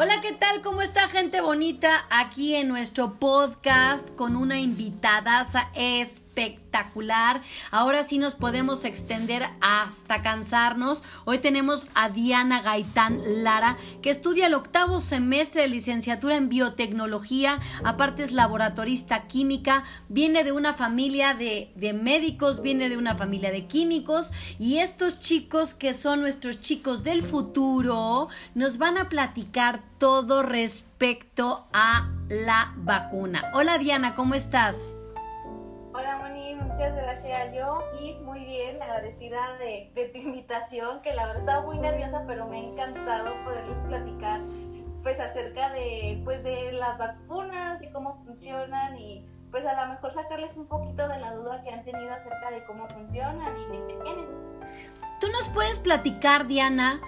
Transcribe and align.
Hola, 0.00 0.17
¿qué 0.20 0.32
tal? 0.32 0.62
¿Cómo 0.62 0.82
está 0.82 1.06
gente 1.06 1.40
bonita? 1.40 2.04
Aquí 2.10 2.56
en 2.56 2.66
nuestro 2.66 3.14
podcast 3.20 4.08
con 4.16 4.34
una 4.34 4.58
invitadaza 4.58 5.68
espectacular. 5.74 7.42
Ahora 7.70 8.02
sí 8.02 8.18
nos 8.18 8.34
podemos 8.34 8.84
extender 8.84 9.48
hasta 9.60 10.22
cansarnos. 10.22 11.04
Hoy 11.24 11.38
tenemos 11.38 11.86
a 11.94 12.08
Diana 12.08 12.62
Gaitán 12.62 13.20
Lara, 13.44 13.76
que 14.02 14.10
estudia 14.10 14.48
el 14.48 14.54
octavo 14.54 14.98
semestre 14.98 15.62
de 15.62 15.68
licenciatura 15.68 16.34
en 16.34 16.48
biotecnología, 16.48 17.60
aparte 17.84 18.24
es 18.24 18.32
laboratorista 18.32 19.28
química, 19.28 19.84
viene 20.08 20.42
de 20.42 20.50
una 20.50 20.74
familia 20.74 21.34
de, 21.34 21.70
de 21.76 21.92
médicos, 21.92 22.60
viene 22.60 22.88
de 22.88 22.96
una 22.96 23.14
familia 23.14 23.52
de 23.52 23.66
químicos 23.66 24.32
y 24.58 24.78
estos 24.78 25.20
chicos 25.20 25.74
que 25.74 25.94
son 25.94 26.22
nuestros 26.22 26.60
chicos 26.60 27.04
del 27.04 27.22
futuro 27.22 28.28
nos 28.54 28.78
van 28.78 28.98
a 28.98 29.08
platicar 29.08 29.82
todo 29.98 30.07
respecto 30.42 31.66
a 31.72 32.10
la 32.28 32.72
vacuna. 32.76 33.50
Hola 33.52 33.76
Diana, 33.76 34.14
¿cómo 34.14 34.34
estás? 34.34 34.86
Hola 35.92 36.18
Moni, 36.18 36.54
muchas 36.54 36.96
gracias. 36.96 37.54
Yo 37.54 37.80
y 38.00 38.14
muy 38.24 38.42
bien, 38.44 38.80
agradecida 38.82 39.58
de, 39.58 39.92
de, 39.94 40.08
tu 40.08 40.18
invitación, 40.18 41.02
que 41.02 41.12
la 41.12 41.26
verdad 41.26 41.42
estaba 41.42 41.66
muy 41.66 41.78
nerviosa, 41.78 42.24
pero 42.26 42.46
me 42.46 42.56
ha 42.56 42.60
encantado 42.60 43.34
poderles 43.44 43.78
platicar 43.80 44.40
pues 45.02 45.20
acerca 45.20 45.70
de 45.72 46.20
pues 46.24 46.42
de 46.42 46.72
las 46.72 46.96
vacunas, 46.96 47.78
de 47.78 47.92
cómo 47.92 48.22
funcionan 48.24 48.96
y 48.96 49.26
pues 49.50 49.66
a 49.66 49.84
lo 49.84 49.92
mejor 49.92 50.12
sacarles 50.12 50.56
un 50.56 50.68
poquito 50.68 51.06
de 51.06 51.18
la 51.18 51.34
duda 51.34 51.62
que 51.62 51.70
han 51.70 51.84
tenido 51.84 52.12
acerca 52.12 52.50
de 52.50 52.64
cómo 52.64 52.88
funcionan 52.88 53.56
y 53.58 53.66
de 53.66 53.86
qué 53.86 53.94
tienen. 54.02 54.26
¿Tú 55.20 55.28
nos 55.32 55.48
puedes 55.50 55.78
platicar, 55.78 56.46
Diana, 56.46 57.00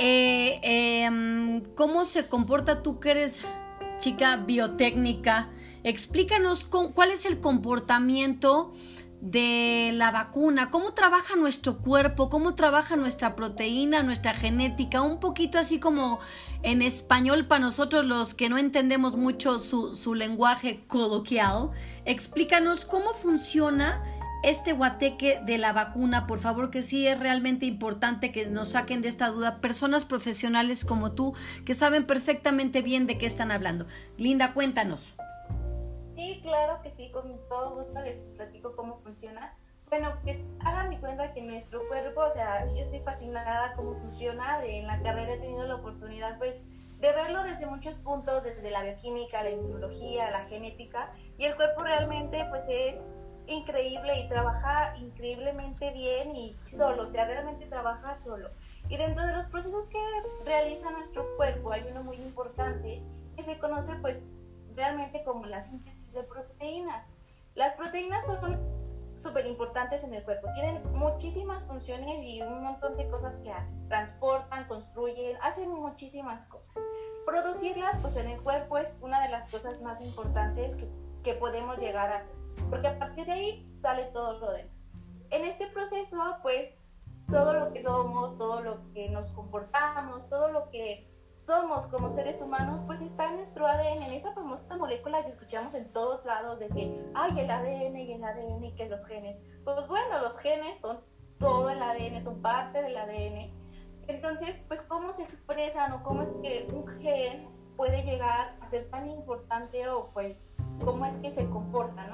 eh, 0.00 0.60
eh, 0.62 1.62
¿cómo 1.74 2.06
se 2.06 2.26
comporta 2.26 2.82
tú 2.82 3.00
que 3.00 3.10
eres 3.10 3.42
chica 3.98 4.36
biotécnica? 4.36 5.50
Explícanos 5.84 6.64
cuál 6.64 7.10
es 7.10 7.26
el 7.26 7.40
comportamiento 7.40 8.72
de 9.20 9.90
la 9.94 10.10
vacuna, 10.10 10.70
cómo 10.70 10.94
trabaja 10.94 11.36
nuestro 11.36 11.78
cuerpo, 11.78 12.30
cómo 12.30 12.54
trabaja 12.54 12.96
nuestra 12.96 13.36
proteína, 13.36 14.02
nuestra 14.02 14.32
genética, 14.32 15.02
un 15.02 15.20
poquito 15.20 15.58
así 15.58 15.78
como 15.78 16.20
en 16.62 16.80
español 16.80 17.46
para 17.46 17.60
nosotros 17.60 18.06
los 18.06 18.32
que 18.32 18.48
no 18.48 18.56
entendemos 18.56 19.16
mucho 19.16 19.58
su, 19.58 19.94
su 19.94 20.14
lenguaje 20.14 20.84
coloquial. 20.86 21.70
Explícanos 22.06 22.86
cómo 22.86 23.12
funciona 23.12 24.02
este 24.42 24.72
guateque 24.72 25.40
de 25.44 25.58
la 25.58 25.72
vacuna, 25.72 26.26
por 26.26 26.38
favor, 26.38 26.70
que 26.70 26.82
sí 26.82 27.06
es 27.06 27.18
realmente 27.18 27.66
importante 27.66 28.32
que 28.32 28.46
nos 28.46 28.70
saquen 28.70 29.02
de 29.02 29.08
esta 29.08 29.28
duda 29.28 29.60
personas 29.60 30.04
profesionales 30.04 30.84
como 30.84 31.12
tú 31.12 31.34
que 31.64 31.74
saben 31.74 32.06
perfectamente 32.06 32.82
bien 32.82 33.06
de 33.06 33.18
qué 33.18 33.26
están 33.26 33.50
hablando. 33.50 33.86
Linda, 34.16 34.54
cuéntanos. 34.54 35.14
Sí, 36.16 36.40
claro 36.42 36.80
que 36.82 36.90
sí, 36.90 37.10
con 37.10 37.38
todo 37.48 37.74
gusto 37.74 38.00
les 38.00 38.18
platico 38.36 38.76
cómo 38.76 38.98
funciona. 39.00 39.56
Bueno, 39.88 40.14
pues 40.22 40.44
hagan 40.60 40.90
de 40.90 41.00
cuenta 41.00 41.32
que 41.32 41.42
nuestro 41.42 41.86
cuerpo, 41.88 42.20
o 42.20 42.30
sea, 42.30 42.66
yo 42.68 42.80
estoy 42.82 43.00
fascinada 43.00 43.74
cómo 43.74 43.94
funciona, 43.96 44.60
de, 44.60 44.78
en 44.78 44.86
la 44.86 45.02
carrera 45.02 45.34
he 45.34 45.38
tenido 45.38 45.66
la 45.66 45.76
oportunidad 45.76 46.38
pues 46.38 46.62
de 47.00 47.12
verlo 47.12 47.42
desde 47.42 47.66
muchos 47.66 47.94
puntos, 47.96 48.44
desde 48.44 48.70
la 48.70 48.82
bioquímica, 48.82 49.42
la 49.42 49.50
inmunología, 49.50 50.30
la 50.30 50.44
genética, 50.44 51.10
y 51.38 51.44
el 51.44 51.56
cuerpo 51.56 51.82
realmente 51.82 52.46
pues 52.50 52.64
es 52.68 53.14
increíble 53.50 54.20
y 54.20 54.28
trabaja 54.28 54.96
increíblemente 54.96 55.90
bien 55.92 56.34
y 56.34 56.56
solo, 56.64 57.02
o 57.02 57.06
sea, 57.06 57.26
realmente 57.26 57.66
trabaja 57.66 58.14
solo. 58.14 58.50
Y 58.88 58.96
dentro 58.96 59.26
de 59.26 59.34
los 59.34 59.46
procesos 59.46 59.86
que 59.88 59.98
realiza 60.44 60.90
nuestro 60.90 61.36
cuerpo 61.36 61.72
hay 61.72 61.84
uno 61.90 62.02
muy 62.02 62.16
importante 62.16 63.02
que 63.36 63.42
se 63.42 63.58
conoce 63.58 63.94
pues 63.96 64.28
realmente 64.74 65.24
como 65.24 65.46
la 65.46 65.60
síntesis 65.60 66.12
de 66.12 66.22
proteínas. 66.22 67.06
Las 67.54 67.74
proteínas 67.74 68.24
son 68.24 68.58
súper 69.16 69.46
importantes 69.46 70.02
en 70.04 70.14
el 70.14 70.22
cuerpo, 70.22 70.48
tienen 70.54 70.82
muchísimas 70.94 71.64
funciones 71.64 72.22
y 72.22 72.40
un 72.40 72.62
montón 72.62 72.96
de 72.96 73.08
cosas 73.08 73.38
que 73.38 73.52
hacen, 73.52 73.86
transportan, 73.88 74.66
construyen, 74.66 75.36
hacen 75.42 75.68
muchísimas 75.68 76.44
cosas. 76.46 76.74
Producirlas 77.26 77.96
pues 77.98 78.16
en 78.16 78.28
el 78.28 78.40
cuerpo 78.40 78.78
es 78.78 78.98
una 79.02 79.20
de 79.22 79.28
las 79.28 79.46
cosas 79.50 79.82
más 79.82 80.00
importantes 80.00 80.76
que, 80.76 80.88
que 81.22 81.34
podemos 81.34 81.76
llegar 81.78 82.10
a 82.12 82.16
hacer 82.16 82.34
porque 82.70 82.88
a 82.88 82.98
partir 82.98 83.26
de 83.26 83.32
ahí 83.32 83.76
sale 83.78 84.04
todo 84.12 84.38
lo 84.38 84.52
demás. 84.52 84.72
En 85.30 85.44
este 85.44 85.66
proceso, 85.68 86.16
pues, 86.42 86.80
todo 87.28 87.52
lo 87.52 87.72
que 87.72 87.80
somos, 87.80 88.36
todo 88.38 88.62
lo 88.62 88.92
que 88.92 89.08
nos 89.08 89.26
comportamos, 89.30 90.28
todo 90.28 90.50
lo 90.50 90.70
que 90.70 91.08
somos 91.36 91.86
como 91.86 92.10
seres 92.10 92.42
humanos, 92.42 92.82
pues 92.86 93.00
está 93.00 93.30
en 93.30 93.36
nuestro 93.36 93.66
ADN, 93.66 94.02
en 94.02 94.12
esa 94.12 94.32
famosa 94.32 94.76
molécula 94.76 95.24
que 95.24 95.30
escuchamos 95.30 95.74
en 95.74 95.90
todos 95.92 96.24
lados 96.26 96.58
de 96.58 96.68
que, 96.68 97.10
hay 97.14 97.40
el 97.40 97.50
ADN 97.50 97.96
y 97.96 98.12
el 98.12 98.24
ADN 98.24 98.64
y 98.64 98.74
que 98.74 98.88
los 98.88 99.06
genes. 99.06 99.38
Pues 99.64 99.88
bueno, 99.88 100.20
los 100.20 100.36
genes 100.38 100.78
son 100.78 101.00
todo 101.38 101.70
el 101.70 101.82
ADN, 101.82 102.20
son 102.20 102.42
parte 102.42 102.82
del 102.82 102.96
ADN. 102.96 103.50
Entonces, 104.08 104.56
pues, 104.68 104.82
¿cómo 104.82 105.12
se 105.12 105.22
expresan 105.22 105.92
o 105.92 106.02
cómo 106.02 106.22
es 106.22 106.32
que 106.42 106.68
un 106.72 106.86
gen 106.86 107.48
puede 107.76 108.02
llegar 108.02 108.56
a 108.60 108.66
ser 108.66 108.90
tan 108.90 109.08
importante 109.08 109.88
o 109.88 110.10
pues, 110.12 110.44
cómo 110.84 111.06
es 111.06 111.16
que 111.18 111.30
se 111.30 111.48
comporta, 111.48 112.06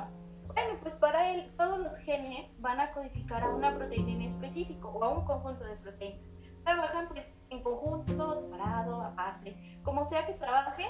los 1.86 1.96
genes 1.98 2.52
van 2.60 2.80
a 2.80 2.90
codificar 2.90 3.44
a 3.44 3.48
una 3.48 3.72
proteína 3.72 4.10
en 4.10 4.22
específico 4.22 4.88
o 4.88 5.04
a 5.04 5.08
un 5.08 5.24
conjunto 5.24 5.62
de 5.62 5.76
proteínas. 5.76 6.20
Trabajan 6.64 7.06
pues 7.06 7.32
en 7.50 7.62
conjunto, 7.62 8.34
separado, 8.34 9.02
aparte. 9.02 9.56
Como 9.84 10.04
sea 10.04 10.26
que 10.26 10.32
trabajen, 10.32 10.88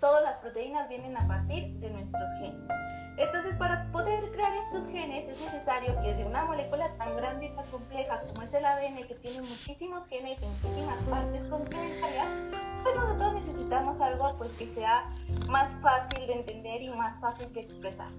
todas 0.00 0.24
las 0.24 0.36
proteínas 0.38 0.88
vienen 0.88 1.16
a 1.16 1.28
partir 1.28 1.74
de 1.74 1.90
nuestros 1.90 2.28
genes. 2.40 2.68
Entonces, 3.18 3.54
para 3.54 3.88
poder 3.92 4.32
crear 4.32 4.52
estos 4.54 4.88
genes 4.88 5.28
es 5.28 5.40
necesario 5.40 5.94
que 6.02 6.14
de 6.14 6.24
una 6.24 6.44
molécula 6.44 6.92
tan 6.96 7.16
grande 7.16 7.46
y 7.46 7.54
tan 7.54 7.66
compleja 7.70 8.20
como 8.22 8.42
es 8.42 8.52
el 8.52 8.64
ADN, 8.64 9.06
que 9.06 9.14
tiene 9.14 9.42
muchísimos 9.42 10.08
genes 10.08 10.42
y 10.42 10.46
muchísimas 10.46 11.00
partes 11.02 11.46
complementarias, 11.46 12.26
pues 12.82 12.96
nosotros 12.96 13.32
necesitamos 13.32 14.00
algo 14.00 14.36
pues 14.38 14.52
que 14.56 14.66
sea 14.66 15.08
más 15.48 15.72
fácil 15.74 16.26
de 16.26 16.32
entender 16.32 16.82
y 16.82 16.90
más 16.90 17.20
fácil 17.20 17.52
de 17.52 17.60
expresar. 17.60 18.10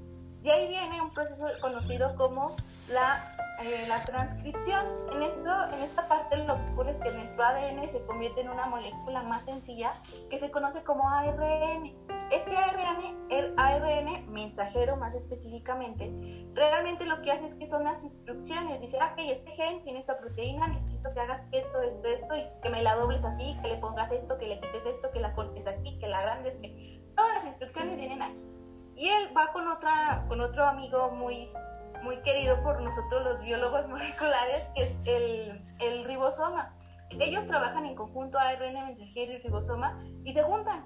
De 0.47 0.53
ahí 0.53 0.69
viene 0.69 1.01
un 1.01 1.09
proceso 1.09 1.45
conocido 1.59 2.15
como 2.15 2.55
la, 2.87 3.35
eh, 3.59 3.83
la 3.85 4.05
transcripción. 4.05 4.85
En, 5.11 5.21
esto, 5.21 5.49
en 5.73 5.81
esta 5.81 6.07
parte 6.07 6.37
lo 6.37 6.55
que 6.55 6.71
ocurre 6.71 6.91
es 6.91 6.99
que 6.99 7.11
nuestro 7.11 7.43
ADN 7.43 7.85
se 7.85 8.05
convierte 8.05 8.39
en 8.39 8.49
una 8.51 8.65
molécula 8.65 9.23
más 9.23 9.43
sencilla 9.43 9.91
que 10.29 10.37
se 10.37 10.49
conoce 10.49 10.85
como 10.85 11.09
ARN. 11.09 11.93
Este 12.31 12.55
ARN, 12.55 13.27
el 13.29 13.53
ARN 13.57 14.31
mensajero 14.31 14.95
más 14.95 15.15
específicamente, 15.15 16.13
realmente 16.53 17.05
lo 17.05 17.21
que 17.21 17.33
hace 17.33 17.43
es 17.43 17.55
que 17.55 17.65
son 17.65 17.83
las 17.83 18.01
instrucciones. 18.03 18.79
Dice, 18.79 18.95
ok, 18.95 19.17
este 19.17 19.51
gen 19.51 19.81
tiene 19.81 19.99
esta 19.99 20.17
proteína, 20.17 20.69
necesito 20.69 21.13
que 21.13 21.19
hagas 21.19 21.43
esto, 21.51 21.81
esto, 21.81 22.07
esto, 22.07 22.35
y 22.37 22.61
que 22.63 22.69
me 22.69 22.81
la 22.81 22.95
dobles 22.95 23.25
así, 23.25 23.57
que 23.61 23.67
le 23.67 23.77
pongas 23.79 24.13
esto, 24.13 24.37
que 24.37 24.47
le 24.47 24.61
quites 24.61 24.85
esto, 24.85 25.11
que 25.11 25.19
la 25.19 25.33
cortes 25.33 25.67
aquí, 25.67 25.99
que 25.99 26.07
la 26.07 26.19
agrandes, 26.19 26.55
que 26.55 27.01
todas 27.17 27.33
las 27.33 27.43
instrucciones 27.43 27.97
vienen 27.97 28.21
aquí. 28.21 28.45
Y 28.97 29.09
él 29.09 29.31
va 29.35 29.51
con, 29.53 29.67
otra, 29.67 30.25
con 30.27 30.41
otro 30.41 30.65
amigo 30.65 31.11
muy, 31.11 31.47
muy 32.03 32.17
querido 32.23 32.61
por 32.63 32.81
nosotros 32.81 33.23
los 33.23 33.41
biólogos 33.41 33.87
moleculares, 33.89 34.67
que 34.75 34.83
es 34.83 34.99
el, 35.05 35.63
el 35.79 36.03
ribosoma. 36.05 36.73
Ellos 37.11 37.47
trabajan 37.47 37.85
en 37.85 37.95
conjunto 37.95 38.37
ARN 38.37 38.73
mensajero 38.73 39.33
y 39.33 39.37
ribosoma 39.37 39.97
y 40.23 40.33
se 40.33 40.43
juntan. 40.43 40.85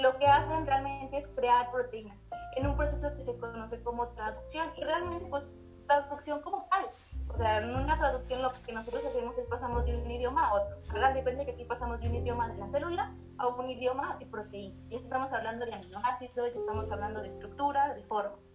Lo 0.00 0.18
que 0.18 0.26
hacen 0.26 0.66
realmente 0.66 1.16
es 1.16 1.28
crear 1.28 1.70
proteínas 1.70 2.24
en 2.56 2.66
un 2.66 2.76
proceso 2.76 3.14
que 3.14 3.20
se 3.20 3.36
conoce 3.38 3.80
como 3.82 4.08
traducción 4.14 4.68
y 4.76 4.82
realmente 4.82 5.26
pues 5.28 5.52
traducción 5.86 6.40
como 6.40 6.66
tal 6.70 6.86
o 7.34 7.36
sea, 7.36 7.58
en 7.58 7.74
una 7.74 7.98
traducción 7.98 8.42
lo 8.42 8.52
que 8.62 8.72
nosotros 8.72 9.04
hacemos 9.04 9.36
es 9.38 9.48
pasamos 9.48 9.84
de 9.84 9.96
un 9.96 10.08
idioma 10.08 10.46
a 10.46 10.54
otro. 10.54 10.76
Hagan 10.90 11.14
de 11.14 11.22
cuenta 11.24 11.44
que 11.44 11.50
aquí 11.50 11.64
pasamos 11.64 12.00
de 12.00 12.08
un 12.08 12.14
idioma 12.14 12.48
de 12.48 12.56
la 12.58 12.68
célula 12.68 13.12
a 13.38 13.48
un 13.48 13.68
idioma 13.68 14.16
de 14.20 14.26
proteínas. 14.26 14.88
Ya 14.88 14.98
estamos 14.98 15.32
hablando 15.32 15.66
de 15.66 15.74
aminoácidos, 15.74 16.54
ya 16.54 16.60
estamos 16.60 16.92
hablando 16.92 17.22
de 17.22 17.26
estructura, 17.26 17.92
de 17.94 18.04
formas. 18.04 18.52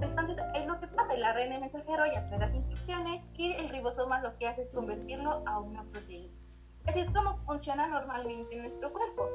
Entonces, 0.00 0.38
es 0.54 0.66
lo 0.66 0.78
que 0.78 0.86
pasa. 0.86 1.14
El 1.14 1.24
ARN 1.24 1.58
mensajero 1.58 2.06
ya 2.06 2.24
trae 2.28 2.38
las 2.38 2.54
instrucciones 2.54 3.24
y 3.34 3.54
el 3.54 3.68
ribosoma 3.70 4.20
lo 4.20 4.36
que 4.38 4.46
hace 4.46 4.60
es 4.60 4.70
convertirlo 4.70 5.42
a 5.44 5.58
una 5.58 5.82
proteína. 5.82 6.32
Así 6.86 7.00
es 7.00 7.10
como 7.10 7.38
funciona 7.38 7.88
normalmente 7.88 8.54
en 8.54 8.62
nuestro 8.62 8.92
cuerpo. 8.92 9.28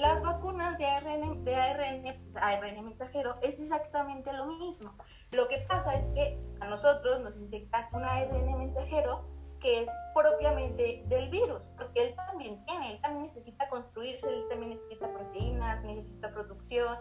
Las 0.00 0.22
vacunas 0.22 0.78
de 0.78 0.86
ARN, 0.86 1.44
de 1.44 1.54
ARN, 1.54 2.02
pues, 2.02 2.36
ARN 2.36 2.84
mensajero 2.84 3.34
es 3.42 3.58
exactamente 3.58 4.32
lo 4.32 4.46
mismo. 4.46 4.94
Lo 5.32 5.48
que 5.48 5.58
pasa 5.68 5.94
es 5.94 6.10
que 6.10 6.38
a 6.60 6.66
nosotros 6.66 7.20
nos 7.20 7.36
inyectan 7.36 7.86
un 7.92 8.04
ARN 8.04 8.58
mensajero 8.58 9.26
que 9.60 9.82
es 9.82 9.90
propiamente 10.14 11.02
del 11.06 11.30
virus, 11.30 11.66
porque 11.76 12.08
él 12.08 12.14
también 12.14 12.64
tiene, 12.64 12.92
él 12.92 13.00
también 13.00 13.24
necesita 13.24 13.68
construirse, 13.68 14.28
él 14.28 14.44
también 14.48 14.70
necesita 14.70 15.12
proteínas, 15.12 15.82
necesita 15.82 16.32
producción, 16.32 16.96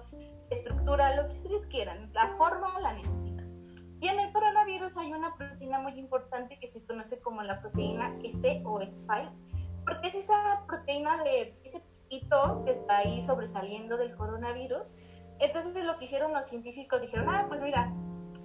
estructura, 0.49 1.15
lo 1.15 1.27
que 1.27 1.33
ustedes 1.33 1.67
quieran, 1.67 2.11
la 2.13 2.35
forma 2.35 2.79
la 2.79 2.93
necesita. 2.93 3.43
Y 3.99 4.07
en 4.07 4.19
el 4.19 4.31
coronavirus 4.31 4.97
hay 4.97 5.13
una 5.13 5.35
proteína 5.35 5.79
muy 5.79 5.93
importante 5.99 6.59
que 6.59 6.67
se 6.67 6.85
conoce 6.85 7.19
como 7.21 7.41
la 7.43 7.59
proteína 7.61 8.15
S 8.23 8.61
o 8.65 8.81
spike, 8.81 9.31
porque 9.87 10.09
es 10.09 10.15
esa 10.15 10.63
proteína 10.67 11.23
de 11.23 11.57
ese 11.63 11.79
piquito 11.79 12.63
que 12.65 12.71
está 12.71 12.97
ahí 12.97 13.21
sobresaliendo 13.21 13.97
del 13.97 14.15
coronavirus. 14.15 14.87
Entonces 15.39 15.85
lo 15.85 15.97
que 15.97 16.05
hicieron 16.05 16.33
los 16.33 16.45
científicos 16.45 16.99
dijeron, 17.01 17.27
ah, 17.29 17.45
pues 17.47 17.61
mira, 17.61 17.93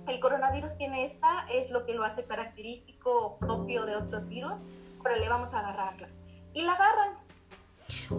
el 0.06 0.20
coronavirus 0.20 0.76
tiene 0.76 1.04
esta, 1.04 1.46
es 1.50 1.70
lo 1.70 1.84
que 1.84 1.94
lo 1.94 2.04
hace 2.04 2.24
característico 2.24 3.38
propio 3.38 3.86
de 3.86 3.96
otros 3.96 4.28
virus, 4.28 4.58
pero 5.02 5.16
le 5.16 5.28
vamos 5.28 5.52
a 5.54 5.60
agarrarla. 5.60 6.08
Y 6.54 6.62
la 6.62 6.72
agarran. 6.72 7.14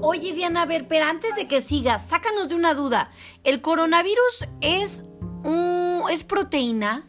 Oye, 0.01 0.33
Diana, 0.33 0.63
a 0.63 0.65
ver, 0.65 0.87
pero 0.87 1.05
antes 1.05 1.35
de 1.35 1.47
que 1.47 1.61
sigas, 1.61 2.05
sácanos 2.07 2.49
de 2.49 2.55
una 2.55 2.73
duda. 2.73 3.11
¿El 3.43 3.61
coronavirus 3.61 4.47
es, 4.61 5.03
un, 5.43 6.03
es 6.11 6.23
proteína? 6.23 7.07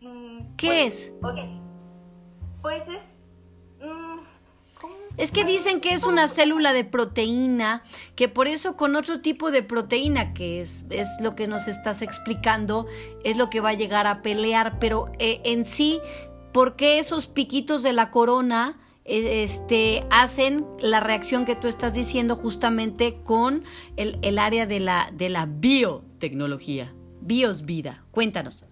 Mm, 0.00 0.56
¿Qué 0.56 0.66
pues, 0.66 0.94
es? 0.94 1.12
Ok. 1.22 1.38
Pues 2.60 2.88
es... 2.88 3.24
mm. 3.80 4.31
Es 5.16 5.30
que 5.30 5.44
dicen 5.44 5.80
que 5.80 5.92
es 5.92 6.04
una 6.04 6.26
célula 6.26 6.72
de 6.72 6.84
proteína, 6.84 7.82
que 8.16 8.28
por 8.28 8.48
eso 8.48 8.76
con 8.76 8.96
otro 8.96 9.20
tipo 9.20 9.50
de 9.50 9.62
proteína, 9.62 10.32
que 10.32 10.60
es, 10.60 10.84
es 10.90 11.08
lo 11.20 11.36
que 11.36 11.46
nos 11.46 11.68
estás 11.68 12.02
explicando, 12.02 12.86
es 13.22 13.36
lo 13.36 13.50
que 13.50 13.60
va 13.60 13.70
a 13.70 13.74
llegar 13.74 14.06
a 14.06 14.22
pelear, 14.22 14.78
pero 14.78 15.12
eh, 15.18 15.40
en 15.44 15.64
sí, 15.64 16.00
¿por 16.52 16.76
qué 16.76 16.98
esos 16.98 17.26
piquitos 17.26 17.82
de 17.82 17.92
la 17.92 18.10
corona 18.10 18.80
eh, 19.04 19.42
este, 19.44 20.06
hacen 20.10 20.64
la 20.80 21.00
reacción 21.00 21.44
que 21.44 21.56
tú 21.56 21.68
estás 21.68 21.92
diciendo 21.92 22.34
justamente 22.34 23.20
con 23.22 23.64
el, 23.96 24.18
el 24.22 24.38
área 24.38 24.66
de 24.66 24.80
la, 24.80 25.10
de 25.12 25.28
la 25.28 25.46
biotecnología? 25.46 26.94
Bios 27.20 27.64
vida. 27.64 28.04
Cuéntanos. 28.10 28.64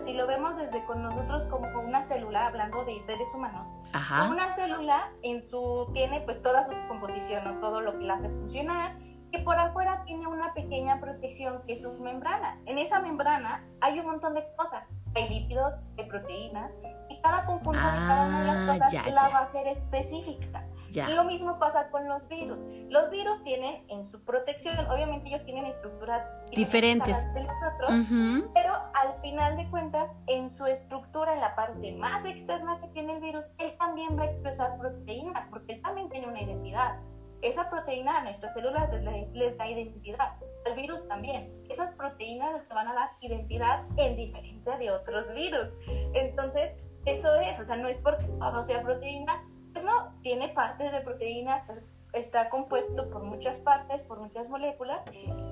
Si 0.00 0.12
lo 0.14 0.26
vemos 0.26 0.56
desde 0.56 0.84
con 0.84 1.02
nosotros 1.02 1.44
como 1.46 1.66
una 1.80 2.02
célula, 2.02 2.46
hablando 2.46 2.84
de 2.84 3.02
seres 3.02 3.32
humanos, 3.34 3.70
Ajá. 3.92 4.28
una 4.30 4.50
célula 4.50 5.10
en 5.22 5.40
su 5.42 5.88
tiene 5.92 6.20
pues 6.22 6.42
toda 6.42 6.62
su 6.62 6.72
composición 6.88 7.46
o 7.46 7.60
todo 7.60 7.80
lo 7.80 7.98
que 7.98 8.04
la 8.04 8.14
hace 8.14 8.28
funcionar 8.28 8.96
y 9.32 9.38
por 9.42 9.56
afuera 9.58 10.02
tiene 10.06 10.26
una 10.26 10.52
pequeña 10.54 10.98
protección 11.00 11.62
que 11.66 11.74
es 11.74 11.82
su 11.82 11.92
membrana. 11.94 12.58
En 12.66 12.78
esa 12.78 12.98
membrana 13.00 13.64
hay 13.80 14.00
un 14.00 14.06
montón 14.06 14.34
de 14.34 14.44
cosas. 14.56 14.84
Hay 15.14 15.28
lípidos, 15.28 15.74
hay 15.98 16.04
proteínas 16.06 16.72
y 17.08 17.20
cada 17.20 17.44
conjunto 17.46 17.72
de 17.72 17.78
cada 17.78 18.26
una 18.26 18.40
de 18.40 18.46
las 18.46 18.62
Ah, 18.62 18.66
cosas 18.72 18.92
ya, 18.92 19.02
la 19.06 19.28
ya. 19.28 19.28
va 19.28 19.38
a 19.40 19.46
ser 19.46 19.66
específica. 19.68 20.64
Ya. 20.92 21.08
Lo 21.10 21.22
mismo 21.24 21.58
pasa 21.60 21.88
con 21.90 22.08
los 22.08 22.26
virus. 22.28 22.58
Los 22.88 23.10
virus 23.10 23.42
tienen 23.42 23.84
en 23.88 24.04
su 24.04 24.24
protección, 24.24 24.76
obviamente 24.90 25.28
ellos 25.28 25.42
tienen 25.44 25.66
estructuras 25.66 26.26
Diferentes. 26.50 27.16
a 27.16 27.20
las 27.20 27.34
de 27.34 27.44
nosotros, 27.44 27.90
Ujú. 28.00 28.50
pero 28.52 28.72
al 29.00 29.14
final 29.16 29.56
de 29.56 29.68
cuentas, 29.70 30.12
en 30.26 30.50
su 30.50 30.66
estructura, 30.66 31.32
en 31.34 31.40
la 31.40 31.54
parte 31.54 31.92
más 31.92 32.24
externa 32.24 32.78
que 32.80 32.88
tiene 32.88 33.14
el 33.14 33.20
virus, 33.22 33.50
él 33.58 33.72
también 33.78 34.18
va 34.18 34.22
a 34.24 34.26
expresar 34.26 34.76
proteínas, 34.78 35.46
porque 35.46 35.74
él 35.74 35.82
también 35.82 36.08
tiene 36.10 36.28
una 36.28 36.40
identidad. 36.42 36.98
Esa 37.42 37.68
proteína 37.70 38.18
a 38.18 38.22
nuestras 38.24 38.52
células 38.52 38.92
les, 39.32 39.56
da- 39.56 39.66
identidad. 39.66 40.34
Al 40.66 40.74
virus 40.76 41.08
también. 41.08 41.50
Esas 41.70 41.92
proteínas 41.92 42.52
les 42.52 42.68
van 42.68 42.86
a 42.88 42.92
dar 42.94 43.10
identidad 43.22 43.86
en 43.96 44.14
diferencia 44.14 44.76
de 44.76 44.90
otros 44.90 45.32
virus. 45.34 45.74
Entonces, 46.12 46.74
eso 47.06 47.34
es, 47.36 47.58
o 47.58 47.64
sea, 47.64 47.76
no 47.76 47.88
es 47.88 47.96
porque 47.96 48.26
todo 48.26 48.62
sea 48.62 48.82
proteína, 48.82 49.42
pues 49.72 49.84
no, 49.84 50.12
tiene 50.20 50.48
partes 50.50 50.92
de 50.92 51.00
proteínas, 51.00 51.64
pues, 51.64 51.82
está 52.12 52.48
compuesto 52.50 53.08
por 53.10 53.22
muchas 53.22 53.58
partes, 53.58 54.02
por 54.02 54.20
muchas 54.20 54.48
moléculas, 54.48 55.00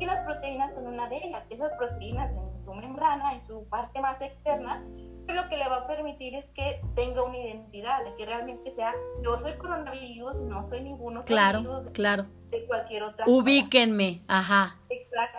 y 0.01 0.05
las 0.05 0.21
proteínas 0.23 0.75
son 0.75 0.87
una 0.87 1.09
de 1.09 1.19
ellas. 1.19 1.47
Esas 1.51 1.73
proteínas 1.73 2.33
en 2.33 2.65
su 2.65 2.75
membrana, 2.75 3.33
en 3.33 3.41
su 3.41 3.65
parte 3.69 4.01
más 4.01 4.21
externa, 4.23 4.85
lo 5.27 5.49
que 5.49 5.57
le 5.57 5.69
va 5.69 5.77
a 5.77 5.87
permitir 5.87 6.35
es 6.35 6.49
que 6.51 6.81
tenga 6.95 7.23
una 7.23 7.37
identidad, 7.37 8.05
de 8.05 8.15
que 8.15 8.25
realmente 8.25 8.71
sea, 8.71 8.95
yo 9.23 9.37
soy 9.37 9.53
coronavirus, 9.55 10.41
no 10.43 10.63
soy 10.63 10.83
ningún 10.83 11.19
otro 11.19 11.27
Claro, 11.27 11.61
virus 11.61 11.85
claro. 11.93 12.27
de 12.51 12.67
cualquier 12.67 13.03
otra. 13.03 13.27
Ubíquenme. 13.29 14.23
Ajá. 14.27 14.79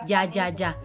Ya, 0.06 0.24
ya, 0.24 0.48
ya. 0.50 0.76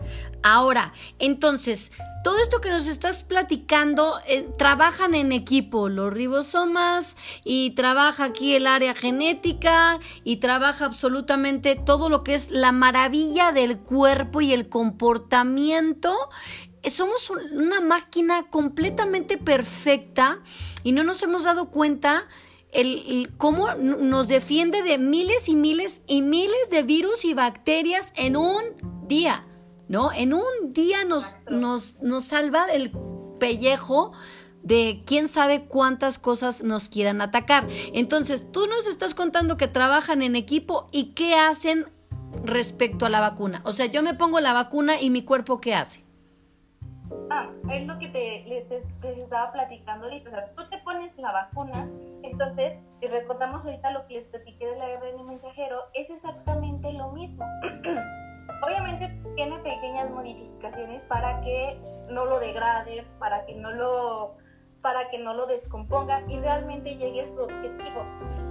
Ahora, 0.43 0.93
entonces, 1.19 1.91
todo 2.23 2.39
esto 2.39 2.61
que 2.61 2.69
nos 2.69 2.87
estás 2.87 3.23
platicando, 3.23 4.19
eh, 4.27 4.47
trabajan 4.57 5.13
en 5.15 5.31
equipo 5.31 5.89
los 5.89 6.11
ribosomas 6.13 7.15
y 7.43 7.71
trabaja 7.71 8.25
aquí 8.25 8.55
el 8.55 8.67
área 8.67 8.93
genética 8.95 9.99
y 10.23 10.37
trabaja 10.37 10.85
absolutamente 10.85 11.75
todo 11.75 12.09
lo 12.09 12.23
que 12.23 12.33
es 12.33 12.49
la 12.51 12.71
maravilla 12.71 13.51
del 13.51 13.77
cuerpo 13.79 14.41
y 14.41 14.53
el 14.53 14.69
comportamiento. 14.69 16.15
Eh, 16.83 16.89
Somos 16.91 17.29
un- 17.29 17.57
una 17.63 17.81
máquina 17.81 18.43
completamente 18.49 19.37
perfecta 19.37 20.39
y 20.83 20.91
no 20.91 21.03
nos 21.03 21.21
hemos 21.23 21.43
dado 21.43 21.69
cuenta 21.71 22.27
el, 22.75 23.03
el 23.07 23.37
cómo 23.37 23.73
nos 23.75 24.27
defiende 24.27 24.83
de 24.83 24.97
miles 24.97 25.49
y 25.49 25.55
miles 25.55 26.01
y 26.07 26.21
miles 26.21 26.69
de 26.69 26.83
virus 26.83 27.25
y 27.25 27.33
bacterias 27.33 28.13
en 28.15 28.35
un 28.37 28.63
día, 29.07 29.45
¿no? 29.87 30.11
En 30.11 30.33
un 30.33 30.73
día 30.73 31.03
nos, 31.03 31.35
nos, 31.49 32.01
nos 32.01 32.25
salva 32.25 32.67
del 32.67 32.91
pellejo 33.39 34.11
de 34.63 35.03
quién 35.05 35.27
sabe 35.27 35.65
cuántas 35.65 36.17
cosas 36.17 36.63
nos 36.63 36.89
quieran 36.89 37.21
atacar. 37.21 37.67
Entonces, 37.93 38.51
tú 38.51 38.65
nos 38.67 38.87
estás 38.87 39.13
contando 39.13 39.57
que 39.57 39.67
trabajan 39.67 40.21
en 40.23 40.35
equipo 40.35 40.87
y 40.91 41.13
qué 41.13 41.35
hacen 41.35 41.85
respecto 42.43 43.05
a 43.05 43.09
la 43.09 43.19
vacuna. 43.19 43.61
O 43.63 43.73
sea, 43.73 43.85
yo 43.85 44.01
me 44.01 44.15
pongo 44.15 44.39
la 44.39 44.53
vacuna 44.53 44.99
y 44.99 45.09
mi 45.09 45.23
cuerpo 45.23 45.61
qué 45.61 45.75
hace. 45.75 46.04
Ah, 47.29 47.49
es 47.69 47.85
lo 47.87 47.97
que 47.99 48.07
te, 48.07 48.65
te, 48.67 48.81
te 49.01 49.21
estaba 49.21 49.51
platicando 49.51 50.05
ahorita. 50.05 50.29
O 50.29 50.31
sea, 50.31 50.53
tú 50.55 50.69
te 50.69 50.77
pones 50.79 51.17
la 51.17 51.31
vacuna, 51.31 51.87
entonces, 52.23 52.77
si 52.93 53.07
recordamos 53.07 53.65
ahorita 53.65 53.91
lo 53.91 54.05
que 54.07 54.15
les 54.15 54.25
platiqué 54.25 54.67
del 54.67 54.81
ARN 54.81 55.25
mensajero, 55.25 55.83
es 55.93 56.09
exactamente 56.09 56.91
lo 56.93 57.11
mismo. 57.11 57.45
Obviamente 58.63 59.15
tiene 59.35 59.57
pequeñas 59.59 60.09
modificaciones 60.09 61.03
para 61.03 61.39
que 61.41 61.79
no 62.09 62.25
lo 62.25 62.39
degrade, 62.39 63.05
para 63.19 63.45
que 63.45 63.55
no 63.55 63.71
lo 63.71 64.37
para 64.81 65.07
que 65.07 65.17
no 65.17 65.33
lo 65.33 65.47
descomponga 65.47 66.21
y 66.27 66.37
realmente 66.37 66.95
llegue 66.95 67.21
a 67.21 67.25
su 67.25 67.41
objetivo. 67.41 68.05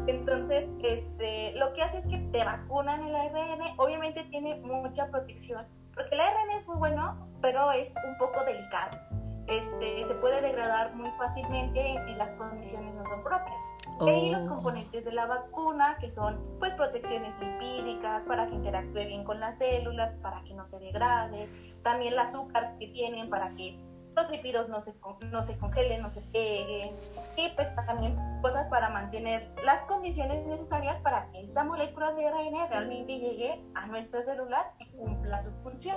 Entonces, 0.09 0.69
este, 0.83 1.53
lo 1.53 1.73
que 1.73 1.83
hace 1.83 1.99
es 1.99 2.09
que 2.09 2.19
te 2.19 2.43
vacunan 2.43 3.05
el 3.05 3.15
ARN, 3.15 3.63
obviamente 3.77 4.25
tiene 4.25 4.57
mucha 4.57 5.09
protección, 5.11 5.65
porque 5.95 6.15
el 6.15 6.21
ARN 6.21 6.51
es 6.53 6.67
muy 6.67 6.77
bueno, 6.77 7.29
pero 7.41 7.71
es 7.73 7.95
un 8.07 8.17
poco 8.19 8.45
delicado. 8.45 8.99
Este, 9.47 10.05
se 10.07 10.15
puede 10.15 10.41
degradar 10.41 10.95
muy 10.95 11.11
fácilmente 11.19 11.99
si 12.07 12.15
las 12.15 12.33
condiciones 12.35 12.95
no 12.95 13.05
son 13.05 13.23
propias. 13.23 13.57
Y 14.01 14.31
los 14.31 14.41
Oh. 14.43 14.47
componentes 14.49 15.05
de 15.05 15.13
la 15.13 15.27
vacuna, 15.27 15.97
que 16.01 16.09
son 16.09 16.41
pues 16.59 16.73
protecciones 16.75 17.39
lipídicas 17.39 18.25
para 18.25 18.47
que 18.47 18.55
interactúe 18.55 19.07
bien 19.07 19.23
con 19.25 19.41
las 19.41 19.59
células, 19.59 20.13
para 20.23 20.43
que 20.45 20.55
no 20.55 20.65
se 20.65 20.79
degrade, 20.79 21.49
también 21.83 22.15
el 22.15 22.19
azúcar 22.19 22.77
que 22.79 22.89
tienen 22.89 23.29
para 23.29 23.51
que 23.51 23.79
los 24.15 24.31
lípidos 24.31 24.69
no 24.69 24.81
se, 24.81 24.95
no 25.31 25.43
se 25.43 25.59
congelen, 25.59 26.03
no 26.03 26.11
se 26.11 26.21
peguen, 26.23 26.97
y 27.37 27.49
pues 27.51 27.75
también 27.75 28.17
cosas 28.43 28.69
para 28.69 28.89
mantener 28.91 29.51
las 29.65 29.83
condiciones 29.83 30.45
necesarias 30.47 30.99
para 31.01 31.31
que 31.31 31.41
esa 31.45 31.65
molécula 31.65 32.13
de 32.13 32.27
ARN 32.29 32.69
realmente 32.71 33.19
llegue 33.19 33.61
a 33.75 33.87
nuestras 33.87 34.27
células 34.27 34.73
y 34.79 34.87
cumpla 34.93 35.41
su 35.41 35.51
función. 35.63 35.97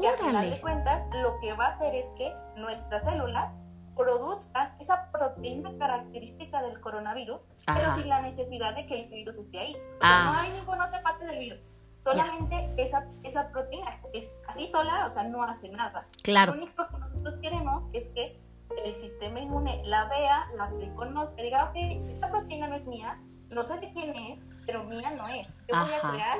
Que 0.00 0.08
al 0.08 0.16
final 0.16 0.32
de 0.32 0.46
Órale. 0.48 0.60
cuentas 0.60 1.02
lo 1.22 1.38
que 1.40 1.52
va 1.54 1.66
a 1.66 1.68
hacer 1.68 1.94
es 1.94 2.10
que 2.16 2.32
nuestras 2.56 3.04
células 3.04 3.54
produzcan 3.96 4.74
esa 4.80 5.10
proteína 5.12 5.76
característica 5.78 6.62
del 6.62 6.80
coronavirus, 6.80 7.40
pero 7.66 7.78
Ajá. 7.86 7.94
sin 7.94 8.08
la 8.08 8.20
necesidad 8.22 8.74
de 8.74 8.86
que 8.86 9.04
el 9.04 9.10
virus 9.10 9.38
esté 9.38 9.58
ahí. 9.60 9.74
O 9.74 10.00
sea, 10.00 10.20
Ah. 10.20 10.24
no 10.32 10.38
hay 10.40 10.50
ninguna 10.52 10.86
otra 10.86 11.02
parte 11.02 11.26
del 11.26 11.38
virus. 11.38 11.78
Solamente 11.98 12.70
esa, 12.76 13.06
esa 13.22 13.48
proteína 13.48 13.88
es 14.12 14.32
así 14.46 14.66
sola, 14.66 15.06
o 15.06 15.10
sea, 15.10 15.24
no 15.24 15.42
hace 15.42 15.70
nada. 15.70 16.06
Claro. 16.22 16.54
Lo 16.54 16.62
único 16.62 16.86
que 16.88 16.98
nosotros 16.98 17.38
queremos 17.38 17.84
es 17.92 18.10
que 18.10 18.38
el 18.84 18.92
sistema 18.92 19.40
inmune 19.40 19.82
la 19.84 20.08
vea, 20.08 20.46
la 20.56 20.68
reconozca, 20.68 21.42
diga, 21.42 21.70
ok, 21.70 21.76
esta 22.06 22.30
proteína 22.30 22.68
no 22.68 22.74
es 22.74 22.86
mía, 22.86 23.18
no 23.50 23.62
sé 23.62 23.78
de 23.78 23.92
quién 23.92 24.14
es, 24.14 24.42
pero 24.66 24.84
mía 24.84 25.12
no 25.12 25.26
es. 25.28 25.48
Yo 25.68 25.78
voy 25.78 25.92
Ajá. 25.92 26.08
a 26.08 26.10
crear 26.12 26.38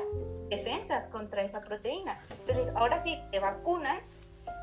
defensas 0.49 1.07
contra 1.07 1.41
esa 1.41 1.61
proteína. 1.61 2.19
Entonces, 2.29 2.73
ahora 2.75 2.99
sí, 2.99 3.19
te 3.31 3.39
vacunan, 3.39 3.99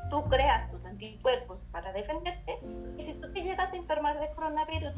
tú 0.09 0.23
creas 0.25 0.69
tus 0.69 0.85
anticuerpos 0.85 1.63
para 1.71 1.91
defenderte, 1.91 2.59
y 2.97 3.01
si 3.01 3.13
tú 3.15 3.31
te 3.33 3.41
llegas 3.41 3.73
a 3.73 3.75
enfermar 3.75 4.19
de 4.19 4.29
coronavirus, 4.33 4.95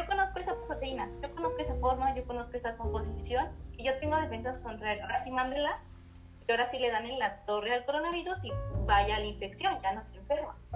yo 0.00 0.06
conozco 0.06 0.38
esa 0.38 0.54
proteína, 0.66 1.08
yo 1.22 1.34
conozco 1.34 1.60
esa 1.60 1.74
forma, 1.74 2.14
yo 2.14 2.24
conozco 2.24 2.56
esa 2.56 2.76
composición, 2.76 3.48
y 3.76 3.84
yo 3.84 3.98
tengo 3.98 4.16
defensas 4.16 4.58
contra 4.58 4.94
él. 4.94 5.00
Ahora 5.00 5.18
sí, 5.18 5.30
mándelas, 5.30 5.86
y 6.46 6.50
ahora 6.50 6.64
sí 6.64 6.78
le 6.78 6.90
dan 6.90 7.06
en 7.06 7.18
la 7.18 7.44
torre 7.44 7.72
al 7.72 7.84
coronavirus 7.84 8.44
y 8.44 8.52
vaya 8.86 9.18
la 9.18 9.26
infección, 9.26 9.76
ya 9.82 9.92
no 9.92 10.02
te 10.10 10.18
enfermas. 10.18 10.70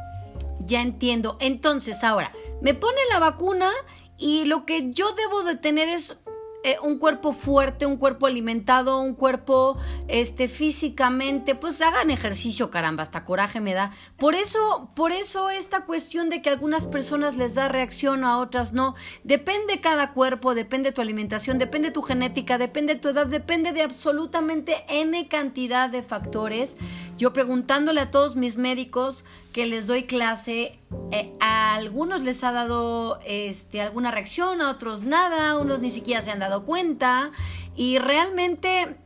Ya 0.60 0.80
entiendo. 0.80 1.36
Entonces, 1.40 2.04
ahora, 2.04 2.32
me 2.60 2.74
pone 2.74 3.00
la 3.10 3.18
vacuna 3.18 3.70
y 4.16 4.44
lo 4.44 4.64
que 4.66 4.92
yo 4.92 5.12
debo 5.12 5.42
de 5.42 5.56
tener 5.56 5.88
es 5.88 6.16
eh, 6.64 6.78
un 6.82 6.98
cuerpo 6.98 7.34
fuerte, 7.34 7.84
un 7.84 7.98
cuerpo 7.98 8.26
alimentado, 8.26 8.98
un 8.98 9.14
cuerpo 9.14 9.76
este 10.08 10.48
físicamente, 10.48 11.54
pues 11.54 11.80
hagan 11.82 12.10
ejercicio, 12.10 12.70
caramba, 12.70 13.02
hasta 13.02 13.26
coraje 13.26 13.60
me 13.60 13.74
da. 13.74 13.92
Por 14.16 14.34
eso, 14.34 14.90
por 14.96 15.12
eso 15.12 15.50
esta 15.50 15.84
cuestión 15.84 16.30
de 16.30 16.40
que 16.40 16.48
a 16.48 16.52
algunas 16.52 16.86
personas 16.86 17.36
les 17.36 17.54
da 17.54 17.68
reacción 17.68 18.24
a 18.24 18.38
otras 18.38 18.72
no, 18.72 18.94
depende 19.24 19.82
cada 19.82 20.12
cuerpo, 20.14 20.54
depende 20.54 20.90
tu 20.90 21.02
alimentación, 21.02 21.58
depende 21.58 21.90
tu 21.90 22.00
genética, 22.00 22.56
depende 22.56 22.94
tu 22.94 23.08
edad, 23.08 23.26
depende 23.26 23.72
de 23.72 23.82
absolutamente 23.82 24.84
n 24.88 25.28
cantidad 25.28 25.90
de 25.90 26.02
factores. 26.02 26.78
Yo 27.16 27.32
preguntándole 27.32 28.00
a 28.00 28.10
todos 28.10 28.34
mis 28.34 28.56
médicos 28.56 29.24
que 29.52 29.66
les 29.66 29.86
doy 29.86 30.04
clase, 30.04 30.78
eh, 31.12 31.32
a 31.38 31.74
algunos 31.74 32.22
les 32.22 32.42
ha 32.42 32.50
dado 32.50 33.20
este, 33.24 33.80
alguna 33.80 34.10
reacción, 34.10 34.60
a 34.60 34.70
otros 34.70 35.04
nada, 35.04 35.56
unos 35.58 35.80
ni 35.80 35.90
siquiera 35.90 36.22
se 36.22 36.32
han 36.32 36.40
dado 36.40 36.64
cuenta 36.64 37.30
y 37.76 37.98
realmente, 37.98 38.96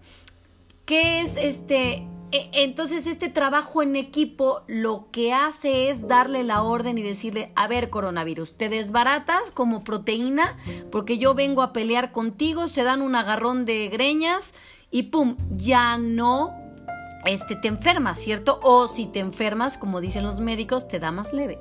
¿qué 0.87 1.21
es 1.21 1.37
este? 1.37 2.07
E, 2.31 2.51
entonces 2.53 3.07
este 3.07 3.29
trabajo 3.29 3.83
en 3.83 3.97
equipo 3.97 4.63
lo 4.67 5.09
que 5.11 5.33
hace 5.33 5.89
es 5.89 6.09
darle 6.09 6.45
la 6.45 6.63
orden 6.63 6.99
y 6.99 7.03
decirle, 7.03 7.53
a 7.57 7.67
ver 7.69 7.91
coronavirus, 7.91 8.55
te 8.55 8.69
desbaratas 8.69 9.51
como 9.53 9.85
proteína 9.85 10.57
porque 10.91 11.19
yo 11.19 11.35
vengo 11.35 11.63
a 11.63 11.73
pelear 11.73 12.13
contigo, 12.13 12.69
se 12.69 12.85
dan 12.85 13.03
un 13.03 13.17
agarrón 13.17 13.65
de 13.65 13.89
greñas 13.89 14.53
y 14.91 15.05
pum, 15.05 15.37
ya 15.51 15.99
no 15.99 16.68
este, 17.29 17.57
te 17.57 17.69
enfermas, 17.69 18.19
¿cierto? 18.19 18.59
O 18.63 18.89
si 18.89 19.07
te 19.07 19.21
enfermas, 19.21 19.79
como 19.79 20.01
dicen 20.01 20.25
los 20.25 20.41
médicos, 20.41 20.89
te 20.89 20.99
da 20.99 21.11
más 21.11 21.33
leve. 21.33 21.59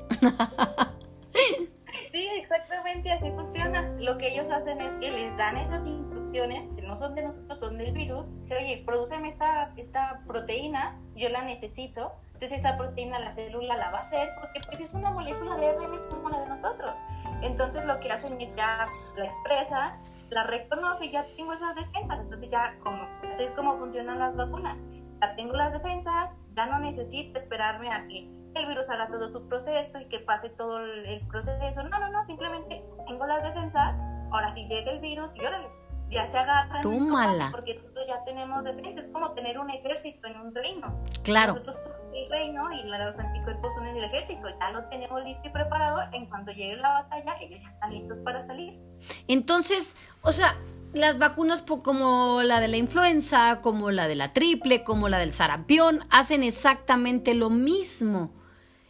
Sí, 2.12 2.28
exactamente 2.36 3.12
así 3.12 3.30
funciona. 3.32 3.94
Lo 4.00 4.18
que 4.18 4.30
ellos 4.34 4.50
hacen 4.50 4.82
es 4.82 4.94
que 4.96 5.12
les 5.12 5.38
dan 5.38 5.56
esas 5.58 5.86
instrucciones 5.86 6.70
que 6.76 6.82
no 6.82 6.96
son 6.96 7.14
de 7.14 7.24
nosotros, 7.24 7.60
son 7.60 7.78
del 7.78 7.92
virus. 7.92 8.28
Dice, 8.40 8.58
oye, 8.58 8.82
produceme 8.86 9.28
esta, 9.28 9.72
esta 9.78 10.24
proteína, 10.26 11.00
yo 11.16 11.30
la 11.30 11.44
necesito. 11.44 12.14
Entonces 12.34 12.54
esa 12.54 12.76
proteína 12.76 13.20
la 13.20 13.30
célula 13.30 13.78
la 13.78 13.92
va 13.92 14.00
a 14.00 14.02
hacer 14.02 14.30
porque 14.40 14.62
pues 14.66 14.80
es 14.80 14.96
una 14.96 15.12
molécula 15.12 15.58
de 15.58 15.70
ARN 15.70 16.10
como 16.10 16.30
la 16.30 16.40
de 16.40 16.48
nosotros. 16.48 16.98
Entonces 17.44 17.86
lo 17.86 18.00
que 18.00 18.12
hacen 18.12 18.40
es 18.42 18.56
ya 18.56 18.88
la 19.16 19.26
expresa, 19.26 19.98
la 20.30 20.44
reconoce 20.44 21.06
y 21.06 21.12
ya 21.12 21.26
tengo 21.36 21.54
esas 21.54 21.76
defensas. 21.76 22.22
Entonces 22.22 22.50
ya 22.50 22.74
como, 22.84 23.04
así 23.30 23.44
es 23.44 23.52
como 23.52 23.76
funcionan 23.76 24.18
las 24.18 24.36
vacunas 24.36 24.78
ya 25.22 25.36
tengo 25.36 25.54
las 25.54 25.74
defensas, 25.74 26.34
ya 26.56 26.66
no 26.66 26.80
necesito 26.80 27.38
esperarme 27.38 27.92
a 27.92 28.08
que 28.08 28.30
el 28.56 28.68
virus 28.68 28.90
haga 28.90 29.08
todo 29.08 29.30
su 29.30 29.48
proceso 29.48 30.00
y 30.00 30.06
que 30.06 30.20
pase 30.20 30.50
todo 30.50 30.80
el 30.80 31.26
proceso. 31.28 31.84
No, 31.84 32.00
no, 32.00 32.10
no, 32.10 32.26
simplemente 32.26 32.84
tengo 33.08 33.26
las 33.26 33.44
defensas, 33.44 33.96
ahora 34.32 34.52
si 34.52 34.68
llega 34.68 34.92
el 34.92 35.00
virus 35.00 35.36
y 35.36 35.46
órale, 35.46 35.68
ya 36.10 36.26
se 36.26 36.38
agarran. 36.38 36.82
Tómala. 36.82 37.50
Porque 37.52 37.76
nosotros 37.76 38.08
ya 38.08 38.24
tenemos 38.24 38.64
defensas, 38.64 39.06
es 39.06 39.12
como 39.12 39.34
tener 39.34 39.60
un 39.60 39.70
ejército 39.70 40.28
en 40.28 40.40
un 40.40 40.56
reino. 40.56 41.04
Claro. 41.24 41.54
Nosotros 41.54 41.76
somos 41.84 41.98
el 42.14 42.30
reino 42.30 42.72
y 42.72 42.84
los 42.84 43.20
anticuerpos 43.20 43.74
son 43.76 43.88
en 43.88 43.98
el 43.98 44.06
ejército, 44.06 44.48
ya 44.60 44.72
lo 44.72 44.86
tenemos 44.86 45.24
listo 45.24 45.48
y 45.48 45.52
preparado, 45.52 46.02
en 46.14 46.26
cuanto 46.28 46.52
llegue 46.52 46.78
la 46.78 46.90
batalla, 46.90 47.38
ellos 47.42 47.62
ya 47.62 47.68
están 47.68 47.92
listos 47.92 48.20
para 48.22 48.42
salir. 48.42 48.80
Entonces, 49.28 49.96
o 50.22 50.32
sea, 50.32 50.56
las 50.98 51.18
vacunas 51.18 51.64
como 51.64 52.42
la 52.44 52.60
de 52.60 52.68
la 52.68 52.78
influenza, 52.78 53.60
como 53.62 53.92
la 53.92 54.08
de 54.08 54.16
la 54.16 54.34
triple, 54.34 54.84
como 54.84 55.10
la 55.10 55.20
del 55.20 55.34
sarampión, 55.34 56.02
hacen 56.10 56.44
exactamente 56.44 57.34
lo 57.34 57.50
mismo. 57.50 58.32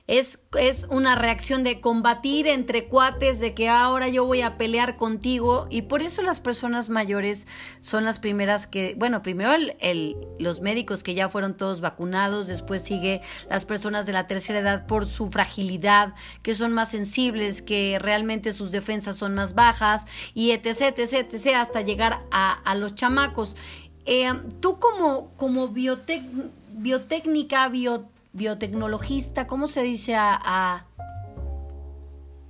Es, 0.07 0.41
es, 0.57 0.87
una 0.89 1.15
reacción 1.15 1.65
de 1.65 1.81
combatir 1.81 2.47
entre 2.47 2.85
cuates, 2.85 3.41
de 3.41 3.53
que 3.53 3.67
ahora 3.67 4.07
yo 4.07 4.25
voy 4.25 4.41
a 4.41 4.57
pelear 4.57 4.95
contigo 4.95 5.67
y 5.69 5.81
por 5.83 6.01
eso 6.01 6.21
las 6.21 6.39
personas 6.39 6.89
mayores 6.89 7.45
son 7.81 8.05
las 8.05 8.17
primeras 8.17 8.67
que, 8.67 8.95
bueno, 8.97 9.21
primero 9.21 9.53
el, 9.53 10.15
los 10.39 10.61
médicos 10.61 11.03
que 11.03 11.13
ya 11.13 11.27
fueron 11.27 11.57
todos 11.57 11.81
vacunados, 11.81 12.47
después 12.47 12.81
sigue 12.81 13.21
las 13.49 13.65
personas 13.65 14.05
de 14.05 14.13
la 14.13 14.27
tercera 14.27 14.59
edad 14.59 14.87
por 14.87 15.07
su 15.07 15.29
fragilidad, 15.29 16.15
que 16.41 16.55
son 16.55 16.71
más 16.71 16.91
sensibles, 16.91 17.61
que 17.61 17.99
realmente 17.99 18.53
sus 18.53 18.71
defensas 18.71 19.17
son 19.17 19.35
más 19.35 19.55
bajas 19.55 20.05
y 20.33 20.51
etc, 20.51 20.97
etc, 20.97 21.27
etc, 21.33 21.55
hasta 21.57 21.81
llegar 21.81 22.21
a, 22.31 22.53
a 22.53 22.75
los 22.75 22.95
chamacos. 22.95 23.57
Eh, 24.05 24.31
tú 24.61 24.79
como, 24.79 25.31
como 25.35 25.67
biotécnica, 25.67 27.67
bio 27.67 28.07
biotecnologista, 28.37 29.47
¿cómo 29.47 29.67
se 29.67 29.81
dice 29.81 30.15
a, 30.15 30.85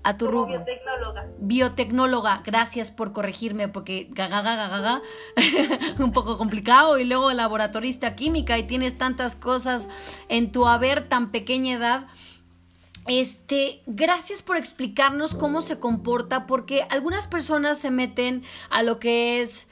a, 0.03 0.17
tu 0.17 0.27
rubro? 0.27 0.48
Biotecnóloga. 0.48 1.27
Biotecnóloga, 1.39 2.41
gracias 2.46 2.91
por 2.91 3.13
corregirme 3.13 3.67
porque 3.67 4.10
gaga, 4.12 4.41
gaga, 4.41 4.67
gaga, 4.67 5.01
un 6.00 6.12
poco 6.12 6.38
complicado 6.38 6.98
y 7.00 7.06
luego 7.06 7.32
laboratorista 7.32 8.15
química 8.15 8.58
y 8.58 8.63
tienes 8.63 8.98
tantas 8.98 9.36
cosas 9.36 9.88
en 10.29 10.51
tu 10.51 10.67
haber 10.67 11.08
tan 11.08 11.32
pequeña 11.32 11.75
edad. 11.75 12.08
Este, 13.08 13.82
gracias 13.86 14.44
por 14.44 14.58
explicarnos 14.58 15.34
cómo 15.34 15.62
se 15.62 15.79
comporta, 15.79 16.46
porque 16.46 16.86
algunas 16.89 17.27
personas 17.27 17.79
se 17.79 17.89
meten 17.89 18.44
a 18.70 18.84
lo 18.84 19.00
que 19.00 19.39
es 19.39 19.65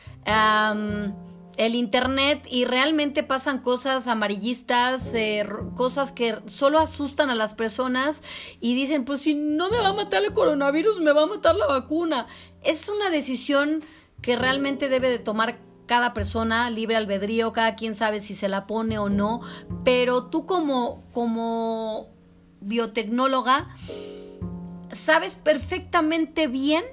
el 1.57 1.75
internet 1.75 2.45
y 2.49 2.65
realmente 2.65 3.23
pasan 3.23 3.59
cosas 3.59 4.07
amarillistas, 4.07 5.13
eh, 5.13 5.45
cosas 5.75 6.11
que 6.11 6.39
solo 6.47 6.79
asustan 6.79 7.29
a 7.29 7.35
las 7.35 7.53
personas 7.53 8.23
y 8.59 8.75
dicen, 8.75 9.05
pues 9.05 9.21
si 9.21 9.35
no 9.35 9.69
me 9.69 9.79
va 9.79 9.89
a 9.89 9.93
matar 9.93 10.23
el 10.23 10.33
coronavirus, 10.33 11.01
me 11.01 11.11
va 11.11 11.23
a 11.23 11.27
matar 11.27 11.55
la 11.55 11.67
vacuna. 11.67 12.27
Es 12.63 12.89
una 12.89 13.09
decisión 13.09 13.83
que 14.21 14.35
realmente 14.35 14.89
debe 14.89 15.09
de 15.09 15.19
tomar 15.19 15.59
cada 15.85 16.13
persona, 16.13 16.69
libre 16.69 16.95
albedrío, 16.95 17.53
cada 17.53 17.75
quien 17.75 17.93
sabe 17.95 18.19
si 18.19 18.35
se 18.35 18.47
la 18.47 18.65
pone 18.65 18.97
o 18.97 19.09
no, 19.09 19.41
pero 19.83 20.27
tú 20.27 20.45
como, 20.45 21.03
como 21.13 22.07
biotecnóloga, 22.61 23.67
sabes 24.91 25.35
perfectamente 25.35 26.47
bien 26.47 26.83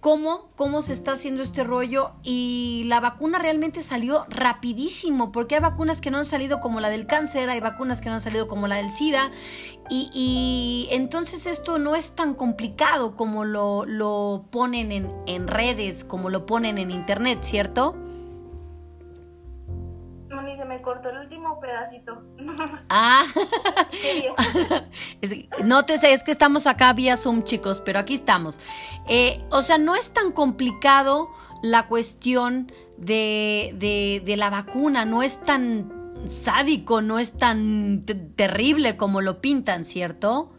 cómo, 0.00 0.48
cómo 0.56 0.82
se 0.82 0.94
está 0.94 1.12
haciendo 1.12 1.42
este 1.42 1.62
rollo 1.62 2.12
y 2.22 2.84
la 2.86 3.00
vacuna 3.00 3.38
realmente 3.38 3.82
salió 3.82 4.24
rapidísimo, 4.28 5.30
porque 5.30 5.56
hay 5.56 5.60
vacunas 5.60 6.00
que 6.00 6.10
no 6.10 6.18
han 6.18 6.24
salido 6.24 6.60
como 6.60 6.80
la 6.80 6.88
del 6.88 7.06
cáncer, 7.06 7.50
hay 7.50 7.60
vacunas 7.60 8.00
que 8.00 8.08
no 8.08 8.14
han 8.14 8.20
salido 8.20 8.48
como 8.48 8.66
la 8.66 8.76
del 8.76 8.90
SIDA, 8.90 9.30
y, 9.90 10.10
y 10.14 10.88
entonces 10.94 11.46
esto 11.46 11.78
no 11.78 11.96
es 11.96 12.14
tan 12.16 12.34
complicado 12.34 13.14
como 13.14 13.44
lo, 13.44 13.84
lo 13.84 14.46
ponen 14.50 14.90
en, 14.90 15.12
en 15.26 15.46
redes, 15.46 16.04
como 16.04 16.30
lo 16.30 16.46
ponen 16.46 16.78
en 16.78 16.90
internet, 16.90 17.40
¿cierto? 17.42 17.94
Se 20.60 20.66
me 20.66 20.82
cortó 20.82 21.08
el 21.08 21.18
último 21.18 21.58
pedacito. 21.58 22.22
Ah, 22.90 23.24
no 25.64 25.86
te 25.86 25.96
sé, 25.96 26.12
es 26.12 26.22
que 26.22 26.32
estamos 26.32 26.66
acá 26.66 26.92
vía 26.92 27.16
Zoom, 27.16 27.44
chicos, 27.44 27.80
pero 27.80 27.98
aquí 27.98 28.14
estamos. 28.14 28.60
Eh, 29.08 29.42
o 29.50 29.62
sea, 29.62 29.78
no 29.78 29.96
es 29.96 30.12
tan 30.12 30.32
complicado 30.32 31.30
la 31.62 31.86
cuestión 31.86 32.72
de, 32.98 33.72
de, 33.74 34.22
de 34.24 34.36
la 34.36 34.50
vacuna, 34.50 35.04
no 35.04 35.22
es 35.22 35.40
tan 35.44 36.20
sádico, 36.26 37.00
no 37.00 37.18
es 37.18 37.38
tan 37.38 38.04
terrible 38.36 38.96
como 38.96 39.22
lo 39.22 39.40
pintan, 39.40 39.84
¿cierto? 39.84 40.52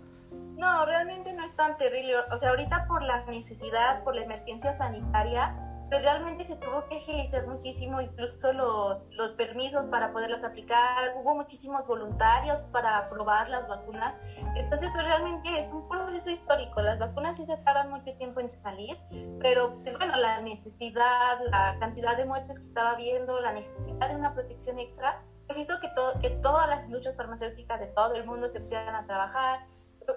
No, 0.57 0.85
realmente 0.85 1.33
no 1.33 1.43
es 1.43 1.55
tan 1.55 1.77
terrible. 1.77 2.13
O 2.31 2.37
sea, 2.37 2.49
ahorita 2.51 2.87
por 2.87 3.03
la 3.03 3.25
necesidad, 3.25 4.03
por 4.03 4.15
la 4.15 4.23
emergencia 4.23 4.73
sanitaria, 4.73 5.55
pues 5.91 6.03
realmente 6.03 6.45
se 6.45 6.55
tuvo 6.55 6.87
que 6.87 6.95
agilizar 6.95 7.45
muchísimo 7.45 7.99
incluso 7.99 8.53
los, 8.53 9.09
los 9.11 9.33
permisos 9.33 9.87
para 9.87 10.13
poderlas 10.13 10.41
aplicar, 10.45 11.17
hubo 11.17 11.35
muchísimos 11.35 11.85
voluntarios 11.85 12.61
para 12.71 13.09
probar 13.09 13.49
las 13.49 13.67
vacunas, 13.67 14.17
entonces 14.55 14.89
pues 14.93 15.03
realmente 15.03 15.59
es 15.59 15.73
un 15.73 15.89
proceso 15.89 16.31
histórico, 16.31 16.81
las 16.81 16.97
vacunas 16.97 17.35
sí 17.35 17.43
se 17.43 17.57
tardan 17.57 17.89
mucho 17.89 18.13
tiempo 18.15 18.39
en 18.39 18.47
salir, 18.47 18.97
pero 19.41 19.83
pues 19.83 19.97
bueno, 19.97 20.15
la 20.15 20.39
necesidad, 20.39 21.37
la 21.49 21.75
cantidad 21.81 22.15
de 22.15 22.23
muertes 22.23 22.57
que 22.57 22.65
estaba 22.67 22.95
viendo, 22.95 23.41
la 23.41 23.51
necesidad 23.51 24.07
de 24.07 24.15
una 24.15 24.33
protección 24.33 24.79
extra, 24.79 25.21
pues 25.45 25.59
hizo 25.59 25.77
que, 25.81 25.89
todo, 25.89 26.17
que 26.21 26.29
todas 26.29 26.69
las 26.69 26.85
industrias 26.85 27.17
farmacéuticas 27.17 27.81
de 27.81 27.87
todo 27.87 28.15
el 28.15 28.25
mundo 28.25 28.47
se 28.47 28.61
pusieran 28.61 28.95
a 28.95 29.05
trabajar, 29.05 29.59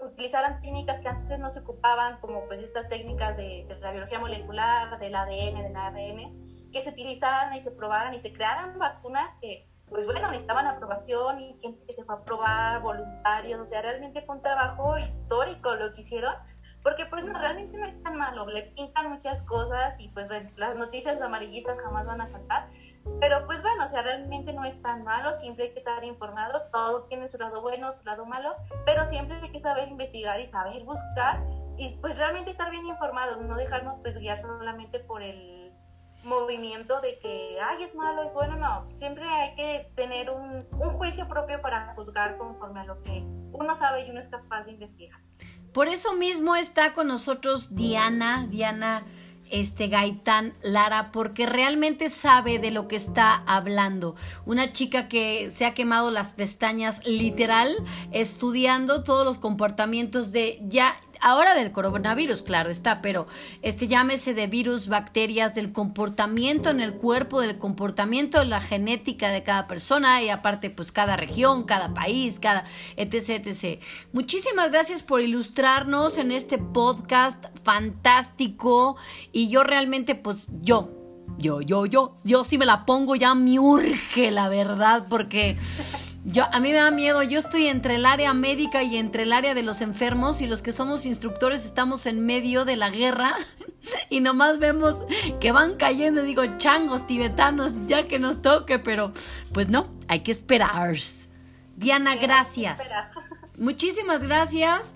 utilizaran 0.03 0.61
técnicas 0.61 1.01
que 1.01 1.09
antes 1.09 1.39
no 1.39 1.51
se 1.51 1.61
ocupaban, 1.61 2.21
como 2.21 2.47
pues 2.47 2.61
estas 2.61 2.89
técnicas 2.89 3.37
de, 3.37 3.67
la 3.81 3.93
biología 3.93 4.19
molecular, 4.19 4.99
del 4.99 5.15
ADN, 5.15 5.63
del 5.63 5.77
ARN, 5.77 6.71
que 6.73 6.81
se 6.81 6.91
utilizaran 6.91 7.55
y 7.55 7.61
se 7.61 7.71
probaran 7.71 8.15
y 8.15 8.19
se 8.19 8.33
crearan 8.33 8.79
vacunas 8.79 9.37
que, 9.41 9.69
pues 9.89 10.07
bueno, 10.07 10.29
necesitaban 10.29 10.67
aprobación 10.67 11.41
y 11.41 11.55
gente 11.61 11.85
que 11.87 11.93
se 11.93 12.05
fue 12.05 12.17
a 12.17 12.25
probar, 12.25 12.81
voluntarios, 12.83 13.61
o 13.61 13.65
sea, 13.65 13.83
realmente 13.83 14.23
fue 14.23 14.37
un 14.37 14.43
trabajo 14.43 14.99
histórico 14.99 15.75
lo 15.75 15.93
que 15.93 16.01
hicieron, 16.01 16.35
porque 16.85 17.07
pues 17.07 17.25
no, 17.25 17.33
realmente 17.37 17.79
no 17.79 17.87
es 17.87 18.01
tan 18.03 18.17
malo, 18.17 18.47
le 18.47 18.63
pintan 18.63 19.11
muchas 19.11 19.41
cosas 19.43 19.99
y 19.99 20.09
pues 20.11 20.29
las 20.57 20.77
noticias 20.77 21.21
amarillistas 21.23 21.81
jamás 21.81 22.07
van 22.07 22.21
a 22.21 22.29
faltar, 22.29 22.69
pero 23.21 23.47
pues 23.47 23.63
bueno, 23.63 23.85
o 23.85 23.89
sea, 23.89 24.03
realmente 24.03 24.53
no 24.53 24.67
es 24.67 24.83
tan 24.83 25.03
malo, 25.03 25.33
siempre 25.33 25.65
hay 25.65 25.71
que 25.73 25.79
estar 25.79 26.05
informados, 26.05 26.71
todo 26.71 27.05
tiene 27.05 27.27
su 27.27 27.39
lado 27.39 27.63
bueno, 27.63 27.91
su 27.95 28.05
lado 28.05 28.27
malo, 28.27 28.55
pero 28.85 29.07
siempre 29.07 29.39
hay 29.43 29.51
que 29.51 29.61
saber 29.61 29.89
investigar 29.89 30.39
y 30.39 30.47
saber 30.47 30.85
buscar 30.85 31.43
y 31.79 31.97
pues 32.03 32.19
realmente 32.19 32.51
estar 32.51 32.71
bien 32.71 32.87
informados, 32.87 33.41
no 33.41 33.57
dejarnos 33.57 33.99
pues 34.01 34.19
guiar 34.19 34.39
solamente 34.39 35.01
por 35.01 35.23
el 35.23 35.73
movimiento 36.23 37.01
de 37.01 37.19
que, 37.19 37.59
ay, 37.63 37.83
es 37.83 37.95
malo, 37.95 38.25
es 38.25 38.33
bueno, 38.33 38.57
no. 38.57 38.89
Siempre 38.97 39.25
hay 39.29 39.55
que 39.55 39.91
tener 39.95 40.31
un, 40.31 40.67
un 40.73 40.91
juicio 40.97 41.29
propio 41.29 41.61
para 41.61 41.95
juzgar 41.95 42.39
conforme 42.39 42.81
a 42.81 42.85
lo 42.85 43.03
que 43.03 43.23
uno 43.53 43.75
sabe 43.75 44.07
y 44.07 44.11
uno 44.11 44.21
es 44.21 44.29
capaz 44.29 44.65
de 44.65 44.73
investigar. 44.73 45.21
Por 45.75 45.89
eso 45.89 46.15
mismo 46.15 46.55
está 46.55 46.95
con 46.95 47.09
nosotros 47.09 47.75
Diana, 47.75 48.47
Diana 48.49 49.03
este 49.51 49.89
Gaitán 49.89 50.55
Lara 50.63 51.11
porque 51.13 51.47
realmente 51.47 52.11
sabe 52.11 52.61
de 52.61 52.71
lo 52.71 52.87
que 52.87 52.95
está 52.97 53.43
hablando. 53.47 54.15
Una 54.47 54.73
chica 54.73 55.09
que 55.09 55.51
se 55.51 55.67
ha 55.67 55.75
quemado 55.75 56.13
las 56.13 56.31
pestañas 56.31 57.05
literal 57.05 57.75
estudiando 58.13 59.03
todos 59.03 59.27
los 59.27 59.39
comportamientos 59.39 60.31
de 60.31 60.61
ya 60.63 60.97
ahora 61.25 61.55
del 61.55 61.73
coronavirus, 61.73 62.43
claro 62.43 62.71
está, 62.71 63.01
pero 63.01 63.27
este 63.63 63.89
llámese 63.89 64.35
de 64.35 64.47
virus, 64.47 64.89
bacterias, 64.89 65.55
del 65.55 65.73
comportamiento 65.73 66.69
en 66.69 66.81
el 66.81 66.95
cuerpo, 66.95 67.41
del 67.41 67.59
comportamiento 67.59 68.39
de 68.39 68.45
la 68.45 68.61
genética 68.61 69.31
de 69.31 69.43
cada 69.43 69.67
persona 69.67 70.23
y 70.23 70.29
aparte 70.29 70.69
pues 70.69 70.93
cada 70.93 71.17
región, 71.17 71.65
cada 71.65 71.95
país, 71.95 72.39
cada 72.39 72.65
etc, 72.97 73.47
etc. 73.47 73.83
Muchísimas 74.13 74.71
gracias 74.71 75.03
por 75.03 75.23
ilustrarnos 75.23 76.19
en 76.19 76.31
este 76.31 76.59
podcast 76.59 77.47
fantástico 77.63 78.97
y 79.33 79.49
yo 79.49 79.65
realmente 79.65 80.15
pues 80.15 80.47
yo 80.61 80.91
yo, 81.39 81.63
yo, 81.63 81.87
yo, 81.87 82.13
yo 82.23 82.45
sí 82.45 82.59
me 82.59 82.67
la 82.67 82.85
pongo, 82.85 83.17
ya 83.17 83.35
me 83.35 83.59
urge, 83.59 84.31
la 84.31 84.49
verdad, 84.49 85.07
porque 85.09 85.57
yo, 86.25 86.45
a 86.51 86.59
mí 86.59 86.73
me 86.73 86.79
da 86.79 86.91
miedo, 86.91 87.23
yo 87.23 87.39
estoy 87.39 87.67
entre 87.67 87.97
el 87.97 88.07
área 88.07 88.33
médica 88.33 88.83
y 88.83 88.97
entre 88.97 89.25
el 89.25 89.33
área 89.33 89.53
de 89.53 89.63
los 89.63 89.83
enfermos 89.83 90.41
y 90.41 90.47
los 90.47 90.63
que 90.63 90.73
somos 90.73 91.05
instructores 91.05 91.67
estamos 91.67 92.07
en 92.07 92.25
medio 92.25 92.65
de 92.65 92.77
la 92.77 92.89
guerra 92.89 93.37
y 94.09 94.21
nomás 94.21 94.59
vemos 94.59 95.05
que 95.39 95.53
van 95.53 95.77
cayendo, 95.77 96.23
digo, 96.23 96.43
changos 96.57 97.07
tibetanos, 97.07 97.87
ya 97.87 98.09
que 98.09 98.19
nos 98.19 98.41
toque, 98.41 98.79
pero 98.79 99.13
pues 99.53 99.69
no, 99.69 99.93
hay 100.09 100.21
que 100.21 100.33
esperar. 100.33 100.97
Diana, 101.77 102.17
gracias. 102.17 102.81
Muchísimas 103.59 104.23
gracias. 104.23 104.95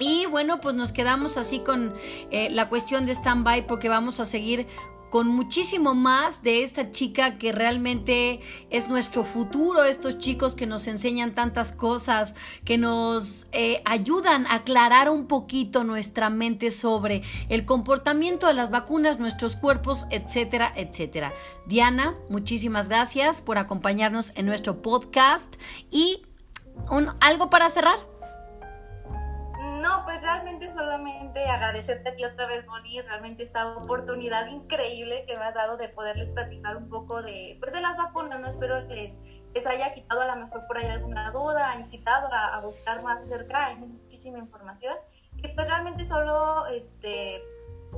Y 0.00 0.26
bueno, 0.26 0.60
pues 0.60 0.74
nos 0.74 0.92
quedamos 0.92 1.36
así 1.36 1.60
con 1.60 1.94
eh, 2.30 2.48
la 2.50 2.68
cuestión 2.68 3.06
de 3.06 3.12
stand-by 3.12 3.66
porque 3.66 3.88
vamos 3.88 4.18
a 4.18 4.26
seguir 4.26 4.66
con 5.10 5.28
muchísimo 5.28 5.94
más 5.94 6.42
de 6.42 6.62
esta 6.62 6.92
chica 6.92 7.36
que 7.36 7.52
realmente 7.52 8.40
es 8.70 8.88
nuestro 8.88 9.24
futuro, 9.24 9.84
estos 9.84 10.18
chicos 10.18 10.54
que 10.54 10.66
nos 10.66 10.86
enseñan 10.86 11.34
tantas 11.34 11.72
cosas, 11.72 12.34
que 12.64 12.78
nos 12.78 13.46
eh, 13.52 13.82
ayudan 13.84 14.46
a 14.46 14.54
aclarar 14.56 15.10
un 15.10 15.26
poquito 15.26 15.84
nuestra 15.84 16.30
mente 16.30 16.70
sobre 16.70 17.22
el 17.48 17.64
comportamiento 17.64 18.46
de 18.46 18.54
las 18.54 18.70
vacunas, 18.70 19.18
nuestros 19.18 19.56
cuerpos, 19.56 20.06
etcétera, 20.10 20.72
etcétera. 20.76 21.32
Diana, 21.66 22.14
muchísimas 22.28 22.88
gracias 22.88 23.40
por 23.40 23.58
acompañarnos 23.58 24.32
en 24.36 24.46
nuestro 24.46 24.80
podcast 24.80 25.52
y 25.90 26.22
un, 26.88 27.10
algo 27.20 27.50
para 27.50 27.68
cerrar. 27.68 28.09
No, 29.80 30.04
pues 30.04 30.22
realmente 30.22 30.70
solamente 30.70 31.46
agradecerte 31.46 32.10
a 32.10 32.14
ti 32.14 32.24
otra 32.24 32.46
vez, 32.46 32.66
Moni, 32.66 33.00
realmente 33.00 33.42
esta 33.42 33.78
oportunidad 33.78 34.46
increíble 34.48 35.24
que 35.26 35.38
me 35.38 35.44
has 35.44 35.54
dado 35.54 35.78
de 35.78 35.88
poderles 35.88 36.28
platicar 36.28 36.76
un 36.76 36.90
poco 36.90 37.22
de, 37.22 37.56
pues 37.60 37.72
de 37.72 37.80
las 37.80 37.96
vacunas, 37.96 38.40
¿no? 38.40 38.46
Espero 38.46 38.86
que 38.88 38.94
les, 38.94 39.18
les 39.54 39.66
haya 39.66 39.94
quitado 39.94 40.20
a 40.20 40.26
lo 40.26 40.36
mejor 40.36 40.66
por 40.66 40.76
ahí 40.76 40.86
alguna 40.86 41.30
duda, 41.30 41.76
incitado 41.76 42.30
a, 42.30 42.56
a 42.56 42.60
buscar 42.60 43.02
más 43.02 43.24
acerca, 43.24 43.66
hay 43.66 43.76
muchísima 43.76 44.38
información. 44.38 44.96
Y 45.36 45.48
pues 45.48 45.66
realmente 45.66 46.04
solo, 46.04 46.66
este, 46.66 47.42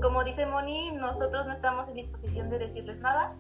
como 0.01 0.23
dice 0.23 0.47
Moni, 0.47 0.93
nosotros 0.93 1.47
no 1.47 1.53
estamos 1.53 1.89
en 1.89 1.95
disposición 1.95 2.49
de 2.49 2.61
decirles 2.61 3.01
nada, 3.01 3.35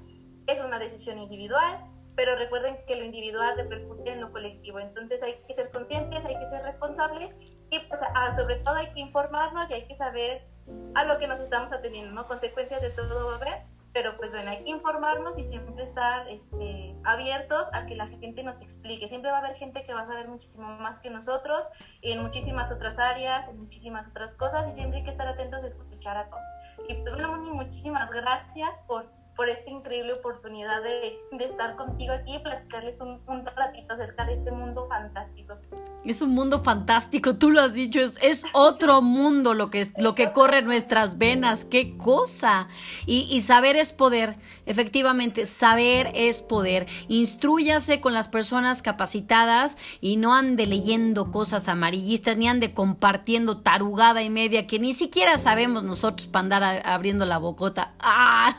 es 0.48 0.60
una 0.64 0.80
decisión 0.80 1.20
individual, 1.20 1.78
pero 2.16 2.36
recuerden 2.36 2.84
que 2.86 2.96
lo 2.96 3.04
individual 3.04 3.56
repercute 3.56 4.12
en 4.12 4.20
lo 4.20 4.32
colectivo, 4.32 4.78
entonces 4.78 5.22
hay 5.22 5.34
que 5.46 5.54
ser 5.54 5.70
conscientes, 5.70 6.24
hay 6.24 6.38
que 6.38 6.46
ser 6.46 6.62
responsables 6.62 7.34
y 7.70 7.78
pues 7.80 8.00
sobre 8.36 8.56
todo 8.56 8.76
hay 8.76 8.92
que 8.92 9.00
informarnos 9.00 9.70
y 9.70 9.74
hay 9.74 9.86
que 9.86 9.94
saber 9.94 10.46
a 10.94 11.04
lo 11.04 11.18
que 11.18 11.26
nos 11.26 11.40
estamos 11.40 11.72
atendiendo, 11.72 12.12
¿no? 12.12 12.26
Consecuencias 12.26 12.80
de 12.82 12.90
todo 12.90 13.26
va 13.26 13.32
a 13.32 13.36
haber, 13.36 13.62
pero 13.92 14.16
pues 14.16 14.32
bueno, 14.32 14.50
hay 14.50 14.62
que 14.64 14.70
informarnos 14.70 15.38
y 15.38 15.44
siempre 15.44 15.82
estar 15.82 16.28
este, 16.28 16.94
abiertos 17.04 17.68
a 17.72 17.86
que 17.86 17.94
la 17.94 18.06
gente 18.06 18.42
nos 18.42 18.62
explique. 18.62 19.08
Siempre 19.08 19.30
va 19.30 19.38
a 19.38 19.40
haber 19.40 19.56
gente 19.56 19.82
que 19.82 19.92
va 19.92 20.02
a 20.02 20.06
saber 20.06 20.28
muchísimo 20.28 20.68
más 20.78 21.00
que 21.00 21.10
nosotros 21.10 21.66
en 22.00 22.22
muchísimas 22.22 22.72
otras 22.72 22.98
áreas, 22.98 23.48
en 23.48 23.58
muchísimas 23.58 24.08
otras 24.08 24.34
cosas 24.34 24.66
y 24.68 24.72
siempre 24.72 24.98
hay 24.98 25.04
que 25.04 25.10
estar 25.10 25.28
atentos 25.28 25.62
a 25.62 25.66
escuchar 25.66 26.16
a 26.16 26.28
todos. 26.28 26.42
Y 26.88 26.94
pues 26.94 27.14
bueno, 27.14 27.36
muchísimas 27.38 28.10
gracias 28.10 28.82
por 28.82 29.10
por 29.36 29.48
esta 29.48 29.70
increíble 29.70 30.12
oportunidad 30.12 30.82
de, 30.82 31.18
de 31.32 31.44
estar 31.44 31.76
contigo 31.76 32.12
aquí 32.12 32.36
y 32.36 32.38
platicarles 32.40 33.00
un, 33.00 33.20
un, 33.26 33.46
ratito 33.46 33.94
acerca 33.94 34.24
de 34.26 34.34
este 34.34 34.50
mundo 34.50 34.86
fantástico. 34.88 35.54
Es 36.04 36.20
un 36.20 36.30
mundo 36.30 36.62
fantástico, 36.62 37.36
tú 37.36 37.50
lo 37.50 37.60
has 37.60 37.74
dicho, 37.74 38.00
es, 38.00 38.18
es 38.22 38.44
otro 38.52 39.02
mundo 39.02 39.54
lo 39.54 39.70
que, 39.70 39.88
lo 39.98 40.14
que 40.14 40.32
corre 40.32 40.58
en 40.58 40.66
nuestras 40.66 41.16
venas, 41.16 41.64
qué 41.64 41.96
cosa. 41.96 42.68
Y, 43.06 43.28
y 43.30 43.40
saber 43.40 43.76
es 43.76 43.92
poder, 43.92 44.36
efectivamente, 44.66 45.46
saber 45.46 46.10
es 46.14 46.42
poder. 46.42 46.86
Instruyase 47.08 48.00
con 48.00 48.14
las 48.14 48.28
personas 48.28 48.82
capacitadas 48.82 49.78
y 50.00 50.16
no 50.16 50.34
ande 50.34 50.66
leyendo 50.66 51.30
cosas 51.30 51.68
amarillistas, 51.68 52.36
ni 52.36 52.48
ande 52.48 52.74
compartiendo 52.74 53.60
tarugada 53.60 54.22
y 54.22 54.30
media 54.30 54.66
que 54.66 54.78
ni 54.78 54.92
siquiera 54.92 55.38
sabemos 55.38 55.84
nosotros 55.84 56.26
para 56.26 56.42
andar 56.42 56.82
abriendo 56.84 57.24
la 57.24 57.38
bocota. 57.38 57.94
¡Ah! 58.00 58.56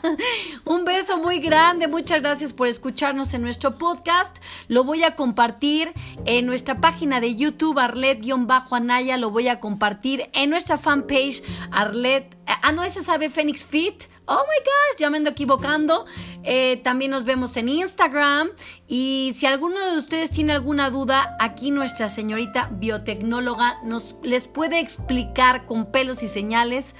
Un 0.66 0.86
beso 0.86 1.18
muy 1.18 1.40
grande, 1.40 1.88
muchas 1.88 2.22
gracias 2.22 2.54
por 2.54 2.68
escucharnos 2.68 3.34
en 3.34 3.42
nuestro 3.42 3.76
podcast. 3.76 4.34
Lo 4.66 4.82
voy 4.82 5.02
a 5.02 5.14
compartir 5.14 5.92
en 6.24 6.46
nuestra 6.46 6.80
página 6.80 7.20
de 7.20 7.34
YouTube, 7.34 7.78
Arlet-Anaya, 7.78 9.18
lo 9.18 9.30
voy 9.30 9.48
a 9.48 9.60
compartir 9.60 10.30
en 10.32 10.48
nuestra 10.48 10.78
fanpage, 10.78 11.42
Arlet. 11.70 12.34
Ah, 12.46 12.72
no, 12.72 12.82
ese 12.82 13.02
sabe 13.02 13.28
Phoenix 13.28 13.62
Fit. 13.62 14.04
Oh 14.26 14.38
my 14.38 14.64
gosh, 14.64 14.98
ya 14.98 15.10
me 15.10 15.18
ando 15.18 15.28
equivocando. 15.28 16.06
Eh, 16.44 16.80
también 16.82 17.10
nos 17.10 17.26
vemos 17.26 17.58
en 17.58 17.68
Instagram. 17.68 18.48
Y 18.88 19.32
si 19.34 19.44
alguno 19.44 19.78
de 19.90 19.98
ustedes 19.98 20.30
tiene 20.30 20.54
alguna 20.54 20.88
duda, 20.88 21.36
aquí 21.40 21.70
nuestra 21.70 22.08
señorita 22.08 22.70
biotecnóloga 22.72 23.82
nos 23.82 24.14
les 24.22 24.48
puede 24.48 24.80
explicar 24.80 25.66
con 25.66 25.92
pelos 25.92 26.22
y 26.22 26.28
señales 26.28 26.94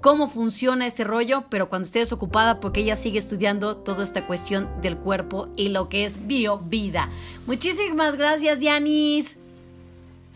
cómo 0.00 0.28
funciona 0.28 0.86
este 0.86 1.04
rollo, 1.04 1.44
pero 1.50 1.68
cuando 1.68 1.86
estés 1.86 2.12
ocupada, 2.12 2.60
porque 2.60 2.80
ella 2.80 2.96
sigue 2.96 3.18
estudiando 3.18 3.76
toda 3.76 4.02
esta 4.04 4.26
cuestión 4.26 4.68
del 4.80 4.96
cuerpo 4.96 5.48
y 5.56 5.68
lo 5.68 5.88
que 5.88 6.04
es 6.04 6.26
bio 6.26 6.58
vida. 6.58 7.08
Muchísimas 7.46 8.16
gracias, 8.16 8.60
Yanis. 8.60 9.36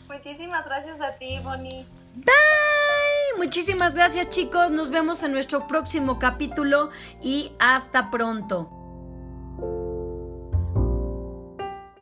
Muchísimas 0.09 0.65
gracias 0.65 1.01
a 1.01 1.13
ti, 1.17 1.39
Bonnie. 1.43 1.85
Bye. 2.15 3.39
Muchísimas 3.39 3.95
gracias, 3.95 4.29
chicos. 4.29 4.71
Nos 4.71 4.91
vemos 4.91 5.23
en 5.23 5.33
nuestro 5.33 5.67
próximo 5.67 6.19
capítulo 6.19 6.91
y 7.23 7.51
hasta 7.59 8.11
pronto. 8.11 8.84